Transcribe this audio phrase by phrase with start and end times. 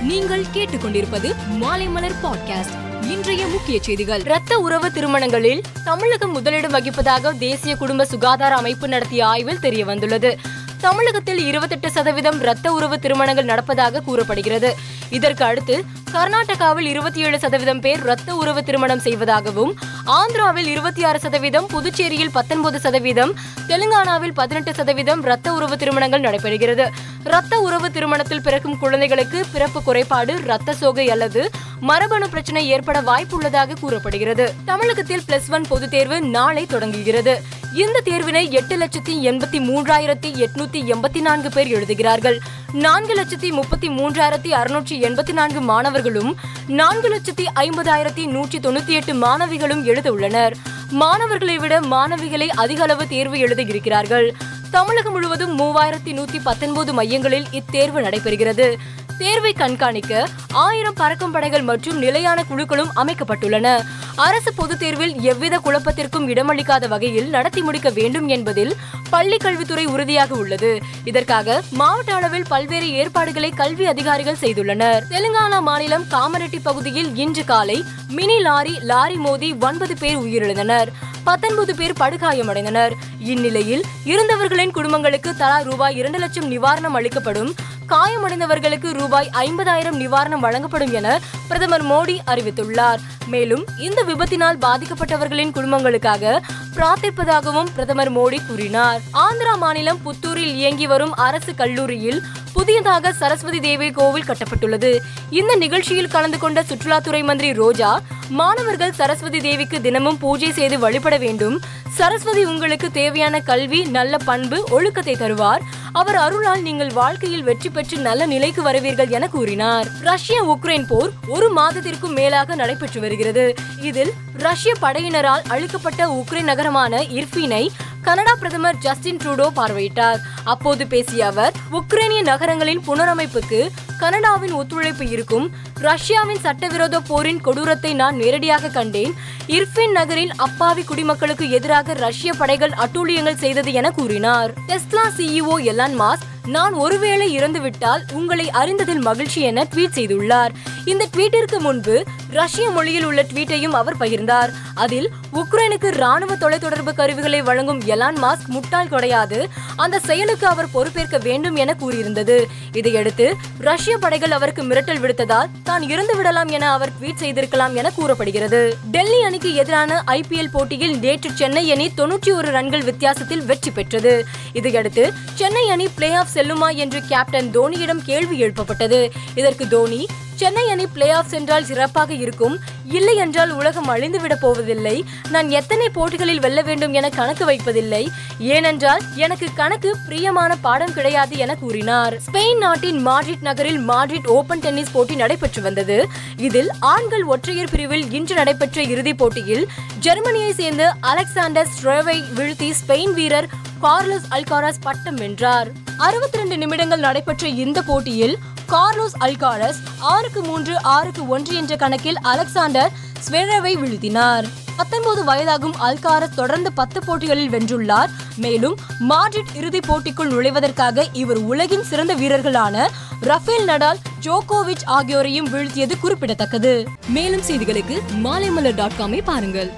[0.00, 4.22] நீங்கள் கேட்டுக்கொண்டிருப்பது மாலைமலர் பாட்காஸ்ட் இன்றைய முக்கிய செய்திகள்.
[4.22, 10.38] ரத்த உறவு திருமணங்களில் தமிழகம் முதலிடம் வகிப்பதாக தேசிய குடும்ப சுகாதார அமைப்பு நடத்திய ஆய்வில் தெரிய வந்துள்ளது
[10.80, 14.76] தமிழகத்தில் இருபத்தெட்டு சதவீதம் ரத்த உறவு திருமணங்கள் நடப்பதாக கூறப்படுகிறது.
[15.10, 21.66] இதற்கு அடுத்து கர்நாடகாவில் இருபத்தி ஏழு சதவீதம் பேர் ரத்த உறவு திருமணம் செய்வதாகவும் ஆந்திராவில் இருபத்தி ஆறு சதவீதம்
[21.66, 23.34] புதுச்சேரியில் பத்தொன்பது சதவீதம்
[23.68, 26.86] தெலுங்கானாவில் பதினெட்டு சதவீதம் ரத்த உறவு திருமணங்கள் நடைபெறுகிறது.
[27.24, 31.50] ரத்த உறவு திருமணத்தில் பிறக்கும் குழந்தைகளுக்கு பிறப்பு குறைபாடு ரத்த சோகை அல்லது
[31.80, 34.54] மரபணு பிரச்சனை ஏற்பட வாய்ப்புள்ளதாக கூறப்படுகிறது.
[34.64, 37.42] தமிழகத்தில் பிளஸ் ஒன் பொதுத் தேர்வு நாளை தொடங்குகிறது.
[37.72, 42.38] இந்த தேர்வினை எட்டு லட்சத்தி எண்பத்தி மூன்றாயிரத்தி எட்நூத்தி எண்பத்தி நான்கு பேர் எழுதுகிறார்கள்.
[42.72, 49.84] நான்கு லட்சத்தி முப்பத்தி மூன்றாயிரத்தி அறுநூற்றி எண்பத்தி நான்கு மாணவர்களும் நான்கு லட்சத்தி ஐம்பதாயிரத்தி நூற்றி தொண்ணூத்தி எட்டு மாணவிகளும்
[49.84, 50.56] எழுத உள்ளனர்.
[50.90, 54.34] மாணவர்களை விட மாணவிகளை அதிக அளவு தேர்வு எழுத இருக்கிறார்கள்
[54.70, 58.76] தமிழகம் முழுவதும் மூவாயிரத்தி நூத்தி பத்தொன்பது மையங்களில் இத்தேர்வு நடைபெறுகிறது.
[59.18, 63.80] தேர்வை கண்காணிக்க ஆயிரம் பறக்கும் படைகள் மற்றும் நிலையான குழுக்களும் அமைக்கப்பட்டுள்ளன.
[64.26, 68.72] அரசு பொதுத் தேர்வில் எவ்வித குழப்பத்திற்கும் இடமளிக்காத வகையில் நடத்தி முடிக்க வேண்டும் என்பதில்
[69.10, 70.78] பள்ளி கல்வித்துறை உறுதியாக உள்ளது.
[71.04, 75.02] இதற்காக மாவட்ட அளவில் பல்வேறு ஏற்பாடுகளை கல்வி அதிகாரிகள் செய்துள்ளனர்.
[75.10, 80.90] தெலுங்கானா மாநிலம் காமரெட்டி பகுதியில் இன்று காலை மினி லாரி லாரி மோதி ஒன்பது பேர் உயிரிழந்தனர்.
[81.24, 82.92] பத்தொன்பது பேர் படுகாயமடைந்தனர்.
[83.18, 87.54] இந்நிலையில் இருந்தவர்களின் குடும்பங்களுக்கு தலா ரூபாய் இரண்டு லட்சம் நிவாரணம் அளிக்கப்படும்
[87.92, 93.00] காயமடைந்தவர்களுக்கு ரூபாய் ஐம்பதாயிரம் நிவாரணம் வழங்கப்படும் என பிரதமர் மோடி அறிவித்துள்ளார்.
[93.26, 96.40] மேலும் இந்த விபத்தினால் பாதிக்கப்பட்டவர்களின் குடும்பங்களுக்காக
[96.76, 99.00] பிரார்த்திப்பதாகவும் பிரதமர் மோடி கூறினார்.
[99.26, 102.20] ஆந்திரா மாநிலம் புத்தூரில் இயங்கி வரும் அரசு கல்லூரியில்
[102.52, 104.90] புதியதாக சரஸ்வதி தேவி கோவில் கட்டப்பட்டுள்ளது.
[105.30, 107.90] இந்த நிகழ்ச்சியில் கலந்து கொண்ட சுற்றுலாத்துறை மந்திரி ரோஜா
[108.28, 111.56] மாணவர்கள் சரஸ்வதி தேவிக்கு தினமும் பூஜை செய்து வழிபட வேண்டும்.
[111.98, 115.62] சரஸ்வதி உங்களுக்கு தேவையான கல்வி நல்ல பண்பு ஒழுக்கத்தை தருவார்.
[115.92, 119.86] அவர் அருளால் நீங்கள் வாழ்க்கையில் வெற்றி பெற்று நல்ல நிலைக்கு வருவீர்கள் என கூறினார்.
[120.00, 123.54] ரஷ்ய உக்ரைன் போர் ஒரு மாதத்திற்கும் மேலாக நடைபெற்று வருகிறது.
[123.82, 127.68] இதில் ரஷ்ய படையினரால் அழிக்கப்பட்ட உக்ரைன் நகரமான இர்பினை
[128.02, 130.20] கனடா பிரதமர் ஜஸ்டின் ட்ரூடோ பார்வையிட்டார்.
[130.44, 133.60] அப்போது பேசிய அவர் உக்ரைனிய நகரங்களின் புனரமைப்புக்கு
[133.98, 135.50] கனடாவின் ஒத்துழைப்பு இருக்கும்.
[135.74, 139.14] ரஷ்யாவின் சட்டவிரோத போரின் கொடூரத்தை நான் நேரடியாக கண்டேன்.
[139.46, 144.52] இர்பின் நகரில் அப்பாவி குடிமக்களுக்கு எதிராக ரஷ்ய படைகள் அட்டூழியங்கள் செய்தது என கூறினார்.
[144.66, 150.48] டெஸ்லா சிஇஓ எலான் மாஸ் நான் ஒருவேளை இறந்துவிட்டால் உங்களை அறிந்ததில் மகிழ்ச்சி என ட்வீட் செய்துள்ளார்.
[150.84, 154.50] இந்த ட்வீட்டிற்கு முன்பு ரஷ்ய மொழியில் உள்ள ட்வீட்டையும் அவர் பகிர்ந்தார்.
[154.74, 159.48] அதில் உக்ரைனுக்கு ராணுவ தொலைத்தொடர்பு கருவிகளை வழங்கும் எலான் மாஸ்க் முட்டாள் கிடையாது.
[159.84, 162.36] அந்த செயலுக்கு அவர் பொறுப்பேற்க வேண்டும் என கூறியிருந்தது.
[162.80, 163.26] இதையடுத்து
[163.68, 168.60] ரஷ்ய படைகள் அவருக்கு மிரட்டல் விடுத்ததால் தான் இறந்து விடலாம் என அவர் ட்வீட் செய்திருக்கலாம் என கூறப்படுகிறது.
[168.94, 174.14] டெல்லி அணிக்கு எதிரான ஐபிஎல் போட்டியில் நேற்று சென்னை அணி தொன்னூற்றி ஒரு ரன்கள் வித்தியாசத்தில் வெற்றி பெற்றது.
[174.52, 175.04] இதையடுத்து
[175.34, 179.00] சென்னை அணி பிளே ஆஃப் செல்லுமா என்று கேப்டன் தோனியிடம் கேள்வி எழுப்பப்பட்டது.
[179.34, 180.02] இதற்கு தோனி
[180.40, 182.54] சென்னை அணி பிளே ஆஃப் சென்றால் சிறப்பாக இருக்கும்.
[182.98, 185.04] இல்லை என்றால் உலகம் அழிந்துவிடப் போவதில்லை.
[185.34, 188.08] நான் எத்தனை போட்டிகளில் வெல்ல வேண்டும் என கணக்கு வைப்பதில்லை.
[188.38, 192.14] ஏனென்றால் எனக்கு கணக்கு பிரியமான பாடம் கிடையாது என கூறினார்.
[192.26, 195.98] ஸ்பெயின் நாட்டின் மாட்ரிட் நகரில் மாட்ரிட் ஓபன் டென்னிஸ் போட்டி நடைபெற்று வந்தது.
[196.36, 199.66] இதில் ஆண்கள் ஒற்றையர் பிரிவில் இன்று நடைபெற்ற இறுதிப் போட்டியில்
[199.98, 203.48] ஜெர்மனியை சேர்ந்த அலெக்சாண்டர் ஸ்ட்ரோவை வீழ்த்தி ஸ்பெயின் வீரர்
[203.82, 205.70] கார்லோஸ் அல்காராஸ் பட்டம் வென்றார்.
[206.06, 208.36] அறுபத்தி ரெண்டு நிமிடங்கள் நடைபெற்ற இந்த போட்டியில்
[208.70, 212.90] கார்லோஸ் அல்காரஸ் ஆறுக்கு மூன்று ஆறுக்கு ஒன்று என்ற கணக்கில் அலெக்சாண்டர்
[213.28, 214.44] ஸ்வெரவை வீழ்த்தினார்.
[214.76, 218.10] பத்தொன்பது வயதாகும் அல்காரஸ் தொடர்ந்து பத்து போட்டிகளில் வென்றுள்ளார்.
[218.36, 222.88] மேலும் மாட்ரிட் இறுதிப் போட்டிக்குள் நுழைவதற்காக இவர் உலகின் சிறந்த வீரர்களான
[223.20, 226.86] ரஃபேல் நடால் ஜோகோவிச் ஆகியோரையும் வீழ்த்தியது குறிப்பிடத்தக்கது.
[227.08, 229.70] மேலும் செய்திகளுக்கு மாலைமலர் டாட் காமை பாருங்கள்.